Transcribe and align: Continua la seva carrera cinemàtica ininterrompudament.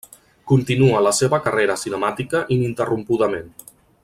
Continua 0.51 1.03
la 1.07 1.11
seva 1.17 1.39
carrera 1.49 1.77
cinemàtica 1.83 2.45
ininterrompudament. 2.57 3.55